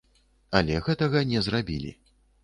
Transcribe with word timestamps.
Але 0.59 0.79
гэтага 0.87 1.21
не 1.33 1.43
зрабілі. 1.47 1.91